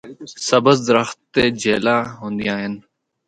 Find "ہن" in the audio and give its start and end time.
2.63-2.73